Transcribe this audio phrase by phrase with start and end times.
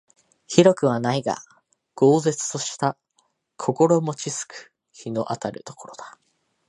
[0.47, 1.37] 広くはないが
[1.95, 2.97] 瀟洒とした
[3.55, 6.17] 心持ち好く日の当たる所だ